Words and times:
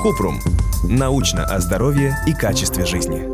Купрум. 0.00 0.40
Научно 0.88 1.44
о 1.44 1.60
здоровье 1.60 2.16
и 2.26 2.32
качестве 2.32 2.86
жизни. 2.86 3.28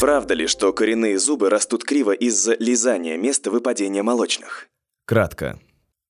Правда 0.00 0.34
ли, 0.34 0.48
что 0.48 0.72
коренные 0.72 1.18
зубы 1.20 1.48
растут 1.48 1.84
криво 1.84 2.10
из-за 2.10 2.56
лизания 2.58 3.16
места 3.16 3.52
выпадения 3.52 4.02
молочных? 4.02 4.68
Кратко. 5.04 5.60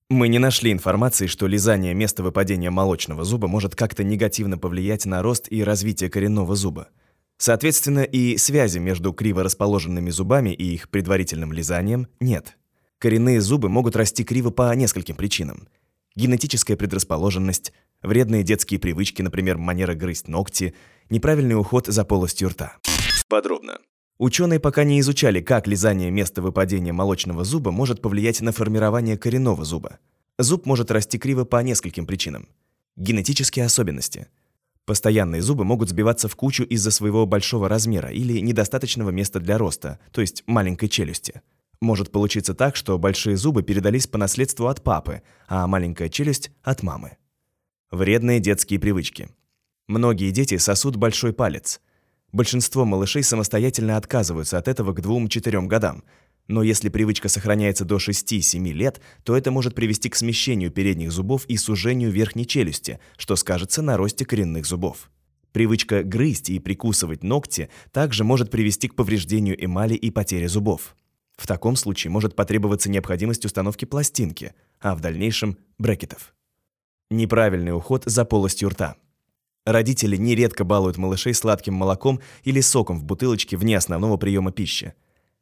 Мы 0.08 0.28
не 0.28 0.38
нашли 0.38 0.72
информации, 0.72 1.26
что 1.26 1.46
лизание 1.46 1.92
места 1.92 2.22
выпадения 2.22 2.70
молочного 2.70 3.24
зуба 3.24 3.48
может 3.48 3.76
как-то 3.76 4.02
негативно 4.02 4.56
повлиять 4.56 5.04
на 5.04 5.22
рост 5.22 5.48
и 5.50 5.62
развитие 5.62 6.08
коренного 6.08 6.54
зуба. 6.54 6.88
Соответственно, 7.36 8.02
и 8.02 8.38
связи 8.38 8.78
между 8.78 9.12
криво 9.12 9.42
расположенными 9.42 10.08
зубами 10.08 10.50
и 10.50 10.72
их 10.72 10.88
предварительным 10.88 11.52
лизанием 11.52 12.08
нет. 12.20 12.56
Коренные 12.98 13.42
зубы 13.42 13.68
могут 13.68 13.96
расти 13.96 14.24
криво 14.24 14.50
по 14.50 14.74
нескольким 14.74 15.16
причинам. 15.16 15.68
Генетическая 16.14 16.76
предрасположенность, 16.76 17.72
вредные 18.02 18.42
детские 18.42 18.80
привычки, 18.80 19.22
например, 19.22 19.58
манера 19.58 19.94
грызть 19.94 20.28
ногти, 20.28 20.74
неправильный 21.10 21.58
уход 21.58 21.86
за 21.86 22.04
полостью 22.04 22.48
рта. 22.48 22.76
Подробно. 23.28 23.78
Ученые 24.18 24.60
пока 24.60 24.84
не 24.84 25.00
изучали, 25.00 25.40
как 25.40 25.66
лизание 25.66 26.10
места 26.10 26.42
выпадения 26.42 26.92
молочного 26.92 27.44
зуба 27.44 27.70
может 27.70 28.02
повлиять 28.02 28.40
на 28.40 28.52
формирование 28.52 29.16
коренного 29.16 29.64
зуба. 29.64 29.98
Зуб 30.38 30.66
может 30.66 30.90
расти 30.90 31.18
криво 31.18 31.44
по 31.44 31.62
нескольким 31.62 32.06
причинам. 32.06 32.48
Генетические 32.96 33.64
особенности– 33.64 34.28
Постоянные 34.84 35.42
зубы 35.42 35.64
могут 35.64 35.90
сбиваться 35.90 36.26
в 36.28 36.34
кучу 36.34 36.64
из-за 36.64 36.90
своего 36.90 37.24
большого 37.24 37.68
размера 37.68 38.10
или 38.10 38.40
недостаточного 38.40 39.10
места 39.10 39.38
для 39.38 39.56
роста, 39.56 40.00
то 40.10 40.20
есть 40.20 40.42
маленькой 40.46 40.88
челюсти. 40.88 41.42
Может 41.80 42.10
получиться 42.10 42.54
так, 42.54 42.74
что 42.74 42.98
большие 42.98 43.36
зубы 43.36 43.62
передались 43.62 44.08
по 44.08 44.18
наследству 44.18 44.66
от 44.66 44.82
папы, 44.82 45.22
а 45.48 45.66
маленькая 45.66 46.08
челюсть– 46.08 46.50
от 46.62 46.82
мамы. 46.82 47.16
Вредные 47.92 48.40
детские 48.40 48.80
привычки. 48.80 49.28
Многие 49.86 50.30
дети 50.30 50.56
сосут 50.56 50.96
большой 50.96 51.32
палец. 51.32 51.80
Большинство 52.32 52.86
малышей 52.86 53.22
самостоятельно 53.22 53.98
отказываются 53.98 54.56
от 54.56 54.66
этого 54.66 54.94
к 54.94 55.00
2-4 55.00 55.66
годам– 55.66 56.02
но 56.48 56.62
если 56.62 56.88
привычка 56.88 57.28
сохраняется 57.28 57.84
до 57.84 57.98
6-7 57.98 58.72
лет, 58.72 59.00
то 59.22 59.36
это 59.36 59.50
может 59.50 59.74
привести 59.74 60.08
к 60.08 60.16
смещению 60.16 60.70
передних 60.70 61.12
зубов 61.12 61.44
и 61.46 61.56
сужению 61.56 62.10
верхней 62.10 62.46
челюсти, 62.46 62.98
что 63.16 63.36
скажется 63.36 63.80
на 63.80 63.96
росте 63.96 64.24
коренных 64.24 64.66
зубов. 64.66 65.10
Привычка 65.52 66.02
грызть 66.02 66.50
и 66.50 66.58
прикусывать 66.58 67.22
ногти 67.22 67.68
также 67.92 68.24
может 68.24 68.50
привести 68.50 68.88
к 68.88 68.96
повреждению 68.96 69.62
эмали 69.64 69.94
и 69.94 70.10
потере 70.10 70.48
зубов. 70.48 70.96
В 71.36 71.46
таком 71.46 71.76
случае 71.76 72.10
может 72.10 72.34
потребоваться 72.34 72.90
необходимость 72.90 73.44
установки 73.44 73.84
пластинки, 73.84 74.54
а 74.80 74.96
в 74.96 75.00
дальнейшем– 75.00 75.58
брекетов. 75.78 76.34
Неправильный 77.12 77.76
уход 77.76 78.04
за 78.06 78.24
полостью 78.24 78.70
рта. 78.70 78.96
Родители 79.66 80.16
нередко 80.16 80.64
балуют 80.64 80.96
малышей 80.96 81.34
сладким 81.34 81.74
молоком 81.74 82.20
или 82.42 82.62
соком 82.62 82.98
в 82.98 83.04
бутылочке 83.04 83.58
вне 83.58 83.76
основного 83.76 84.16
приема 84.16 84.50
пищи. 84.50 84.94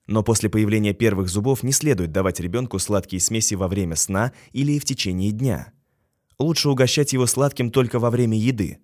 Но 0.09 0.25
после 0.25 0.51
появления 0.51 0.95
первых 0.95 1.29
зубов 1.29 1.63
не 1.63 1.71
следует 1.71 2.11
давать 2.11 2.41
ребенку 2.41 2.81
сладкие 2.81 3.21
смеси 3.21 3.55
во 3.55 3.69
время 3.69 3.95
сна 3.95 4.33
или 4.51 4.81
в 4.81 4.85
течение 4.85 5.31
дня. 5.31 5.73
Лучше 6.41 6.71
угощать 6.71 7.13
его 7.13 7.27
сладким 7.27 7.71
только 7.71 8.01
во 8.01 8.11
время 8.11 8.37
еды. 8.37 8.81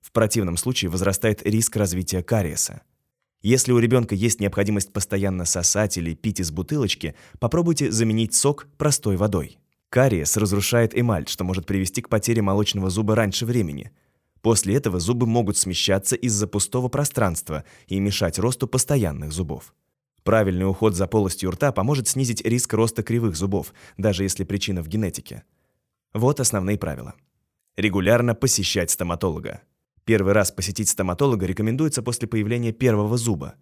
В 0.00 0.10
противном 0.10 0.56
случае 0.56 0.90
возрастает 0.90 1.46
риск 1.46 1.76
развития 1.76 2.22
кариеса. 2.22 2.80
Если 3.42 3.70
у 3.72 3.78
ребенка 3.78 4.14
есть 4.14 4.40
необходимость 4.40 4.94
постоянно 4.94 5.44
сосать 5.44 5.98
или 5.98 6.14
пить 6.14 6.40
из 6.40 6.50
бутылочки, 6.52 7.14
попробуйте 7.38 7.92
заменить 7.92 8.32
сок 8.32 8.66
простой 8.78 9.16
водой. 9.16 9.58
Кариес 9.90 10.36
разрушает 10.36 10.96
эмаль, 10.96 11.26
что 11.26 11.42
может 11.42 11.66
привести 11.66 12.00
к 12.00 12.08
потере 12.08 12.42
молочного 12.42 12.90
зуба 12.90 13.16
раньше 13.16 13.44
времени. 13.44 13.90
После 14.40 14.76
этого 14.76 15.00
зубы 15.00 15.26
могут 15.26 15.56
смещаться 15.56 16.14
из-за 16.14 16.46
пустого 16.46 16.88
пространства 16.88 17.64
и 17.88 17.98
мешать 17.98 18.38
росту 18.38 18.68
постоянных 18.68 19.32
зубов. 19.32 19.74
Правильный 20.22 20.68
уход 20.68 20.94
за 20.94 21.08
полостью 21.08 21.50
рта 21.50 21.72
поможет 21.72 22.06
снизить 22.06 22.40
риск 22.44 22.72
роста 22.72 23.02
кривых 23.02 23.34
зубов, 23.34 23.74
даже 23.96 24.22
если 24.22 24.44
причина 24.44 24.80
в 24.82 24.88
генетике. 24.88 25.42
Вот 26.14 26.38
основные 26.38 26.78
правила. 26.78 27.14
Регулярно 27.76 28.36
посещать 28.36 28.90
стоматолога. 28.92 29.62
Первый 30.04 30.34
раз 30.34 30.52
посетить 30.52 30.88
стоматолога 30.88 31.46
рекомендуется 31.46 32.02
после 32.02 32.28
появления 32.28 32.72
первого 32.72 33.16
зуба. 33.16 33.54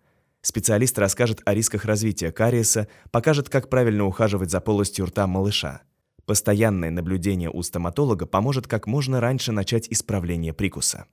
Специалист 0.43 0.99
расскажет 0.99 1.41
о 1.47 1.55
рисках 1.55 1.87
развития 1.87 2.33
кариеса, 2.33 2.87
покажет, 3.11 3.49
как 3.49 3.71
правильно 3.71 4.05
ухаживать 4.05 4.51
за 4.51 4.61
полостью 4.61 5.07
рта 5.07 5.27
малыша. 5.27 5.83
Постоянное 6.29 6.91
наблюдение 6.91 7.49
у 7.49 7.63
стоматолога 7.63 8.27
поможет 8.27 8.67
как 8.67 8.87
можно 8.87 9.19
раньше 9.19 9.51
начать 9.51 9.89
исправление 9.89 10.53
прикуса. 10.53 11.07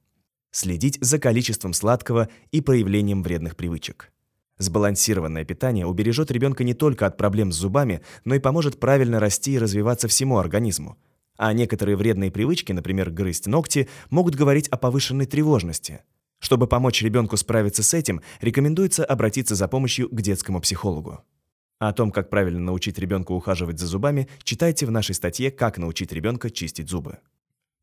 Следить 0.52 0.98
за 1.00 1.20
количеством 1.20 1.72
сладкого 1.72 2.28
и 2.52 2.60
проявлением 2.60 3.24
вредных 3.24 3.56
привычек. 3.56 4.12
Сбалансированное 4.58 5.46
питание 5.46 5.86
убережет 5.86 6.32
ребенка 6.32 6.66
не 6.66 6.74
только 6.74 7.06
от 7.06 7.16
проблем 7.16 7.54
с 7.54 7.56
зубами, 7.56 8.02
но 8.26 8.36
и 8.36 8.40
поможет 8.40 8.78
правильно 8.78 9.22
расти 9.22 9.54
и 9.54 9.58
развиваться 9.58 10.10
всему 10.10 10.38
организму. 10.38 10.98
А 11.38 11.54
некоторые 11.54 11.96
вредные 11.96 12.30
привычки, 12.30 12.74
например, 12.74 13.10
грызть 13.10 13.48
ногти, 13.48 13.88
могут 14.10 14.36
говорить 14.36 14.68
о 14.68 14.76
повышенной 14.76 15.28
тревожности. 15.28 16.02
Чтобы 16.40 16.68
помочь 16.68 17.02
ребенку 17.02 17.38
справиться 17.38 17.84
с 17.84 17.94
этим, 17.94 18.20
рекомендуется 18.42 19.06
обратиться 19.06 19.56
за 19.56 19.70
помощью 19.70 20.10
к 20.10 20.22
детскому 20.22 20.60
психологу. 20.60 21.24
О 21.80 21.92
том, 21.92 22.12
как 22.12 22.30
правильно 22.30 22.60
научить 22.60 22.98
ребенка 23.00 23.34
ухаживать 23.34 23.80
за 23.80 23.88
зубами, 23.88 24.30
читайте 24.44 24.86
в 24.86 24.92
нашей 24.92 25.14
статье 25.14 25.52
«Как 25.52 25.78
научить 25.78 26.14
ребенка 26.14 26.50
чистить 26.50 26.90
зубы». 26.90 27.18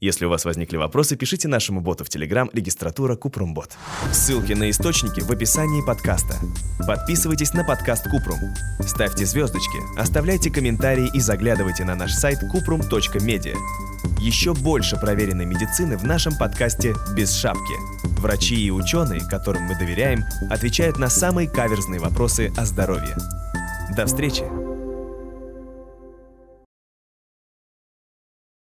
Если 0.01 0.25
у 0.25 0.31
вас 0.31 0.45
возникли 0.45 0.79
вопросы, 0.79 1.15
пишите 1.15 1.47
нашему 1.47 1.81
боту 1.81 2.03
в 2.03 2.09
Telegram 2.09 2.49
регистратура 2.53 3.15
Купрумбот. 3.15 3.77
Ссылки 4.11 4.53
на 4.53 4.69
источники 4.69 5.21
в 5.21 5.31
описании 5.31 5.81
подкаста. 5.87 6.39
Подписывайтесь 6.85 7.53
на 7.53 7.63
подкаст 7.63 8.11
Купрум. 8.11 8.41
Ставьте 8.81 9.25
звездочки, 9.27 9.79
оставляйте 9.97 10.51
комментарии 10.51 11.09
и 11.15 11.21
заглядывайте 11.21 11.85
на 11.85 11.95
наш 11.95 12.15
сайт 12.15 12.41
kuprum.media. 12.53 13.55
Еще 14.19 14.55
больше 14.55 14.97
проверенной 14.97 15.45
медицины 15.45 15.97
в 15.97 16.05
нашем 16.05 16.37
подкасте 16.37 16.97
«Без 17.15 17.33
шапки». 17.37 17.75
Врачи 18.21 18.57
и 18.57 18.71
ученые, 18.71 19.21
которым 19.21 19.63
мы 19.65 19.79
доверяем, 19.79 20.25
отвечают 20.51 20.99
на 20.99 21.11
самые 21.11 21.49
каверзные 21.49 22.01
вопросы 22.01 22.53
о 22.57 22.67
здоровье. 22.67 23.17
До 23.95 24.07
встречи! 24.07 24.72